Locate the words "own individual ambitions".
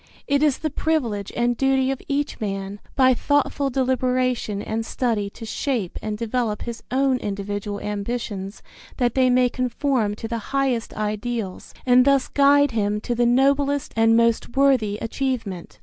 6.89-8.63